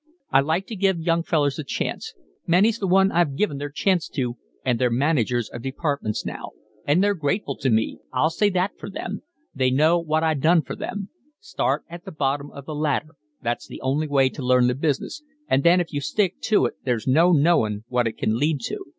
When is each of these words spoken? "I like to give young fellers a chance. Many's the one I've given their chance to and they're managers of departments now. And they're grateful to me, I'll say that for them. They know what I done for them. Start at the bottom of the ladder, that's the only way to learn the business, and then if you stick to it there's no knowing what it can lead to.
"I 0.31 0.39
like 0.39 0.65
to 0.65 0.75
give 0.75 0.99
young 0.99 1.21
fellers 1.21 1.59
a 1.59 1.63
chance. 1.63 2.15
Many's 2.47 2.79
the 2.79 2.87
one 2.87 3.11
I've 3.11 3.35
given 3.35 3.59
their 3.59 3.69
chance 3.69 4.09
to 4.09 4.35
and 4.65 4.79
they're 4.79 4.89
managers 4.89 5.47
of 5.51 5.61
departments 5.61 6.25
now. 6.25 6.53
And 6.87 7.03
they're 7.03 7.13
grateful 7.13 7.55
to 7.57 7.69
me, 7.69 7.99
I'll 8.11 8.31
say 8.31 8.49
that 8.49 8.79
for 8.79 8.89
them. 8.89 9.21
They 9.53 9.69
know 9.69 9.99
what 9.99 10.23
I 10.23 10.33
done 10.33 10.63
for 10.63 10.75
them. 10.75 11.09
Start 11.39 11.83
at 11.87 12.03
the 12.03 12.11
bottom 12.11 12.49
of 12.49 12.65
the 12.65 12.73
ladder, 12.73 13.13
that's 13.43 13.67
the 13.67 13.79
only 13.81 14.07
way 14.07 14.27
to 14.29 14.41
learn 14.41 14.65
the 14.65 14.73
business, 14.73 15.21
and 15.47 15.61
then 15.61 15.79
if 15.79 15.93
you 15.93 16.01
stick 16.01 16.41
to 16.45 16.65
it 16.65 16.77
there's 16.83 17.05
no 17.05 17.31
knowing 17.31 17.83
what 17.87 18.07
it 18.07 18.17
can 18.17 18.39
lead 18.39 18.59
to. 18.61 18.83